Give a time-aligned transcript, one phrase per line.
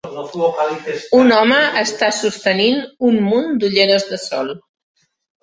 [1.17, 4.53] Un home està sostenint un munt d'ulleres de sol